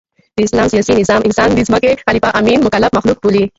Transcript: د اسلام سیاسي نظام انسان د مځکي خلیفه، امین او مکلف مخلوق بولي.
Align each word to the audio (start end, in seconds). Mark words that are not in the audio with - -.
د 0.35 0.37
اسلام 0.47 0.67
سیاسي 0.73 0.93
نظام 1.01 1.21
انسان 1.27 1.47
د 1.51 1.57
مځکي 1.73 1.91
خلیفه، 2.05 2.29
امین 2.39 2.57
او 2.59 2.65
مکلف 2.67 2.91
مخلوق 2.97 3.17
بولي. 3.23 3.43